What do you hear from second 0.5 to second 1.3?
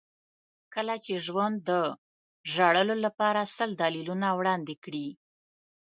کله چې